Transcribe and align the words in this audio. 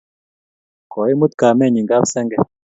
Koimut 0.91 1.33
kamennyi 1.41 1.81
kap 1.89 2.03
senge 2.13 2.37